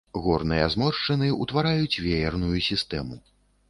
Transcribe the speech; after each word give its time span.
Горныя 0.27 0.69
зморшчыны 0.75 1.29
ўтвараюць 1.43 2.01
веерную 2.09 2.57
сістэму. 2.73 3.25